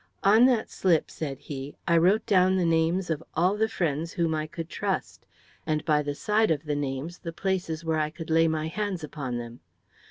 "On 0.23 0.47
that 0.47 0.71
slip," 0.71 1.11
said 1.11 1.37
he, 1.41 1.75
"I 1.87 1.95
wrote 1.95 2.25
down 2.25 2.55
the 2.55 2.65
names 2.65 3.11
of 3.11 3.21
all 3.35 3.55
the 3.55 3.69
friends 3.69 4.13
whom 4.13 4.33
I 4.33 4.47
could 4.47 4.67
trust, 4.67 5.27
and 5.63 5.85
by 5.85 6.01
the 6.01 6.15
side 6.15 6.49
of 6.49 6.63
the 6.63 6.75
names 6.75 7.19
the 7.19 7.31
places 7.31 7.85
where 7.85 7.99
I 7.99 8.09
could 8.09 8.31
lay 8.31 8.47
my 8.47 8.67
hands 8.67 9.03
upon 9.03 9.37
them. 9.37 9.59